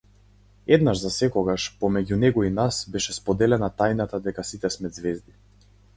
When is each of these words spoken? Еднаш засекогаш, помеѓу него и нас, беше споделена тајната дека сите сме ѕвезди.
Еднаш 0.75 1.01
засекогаш, 1.01 1.65
помеѓу 1.83 2.19
него 2.23 2.45
и 2.47 2.51
нас, 2.61 2.79
беше 2.97 3.15
споделена 3.19 3.69
тајната 3.83 4.21
дека 4.29 4.47
сите 4.53 4.73
сме 4.79 4.93
ѕвезди. 4.97 5.41